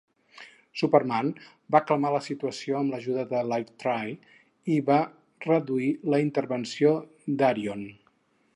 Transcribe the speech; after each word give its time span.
Superman 0.81 1.27
va 1.75 1.81
calmar 1.91 2.13
la 2.15 2.21
situació 2.27 2.79
amb 2.79 2.95
l'ajuda 2.95 3.25
de 3.33 3.41
Lightray 3.51 4.15
i 4.77 4.81
va 4.89 4.99
reduir 5.47 5.91
la 6.15 6.21
intervenció 6.25 6.95
d'Arion. 7.43 7.87